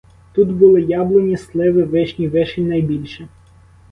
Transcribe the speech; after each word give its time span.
Тут 0.33 0.51
були 0.51 0.81
яблуні, 0.81 1.37
сливи, 1.37 1.83
вишні,— 1.83 2.27
вишень 2.29 2.67
найбільше. 2.67 3.27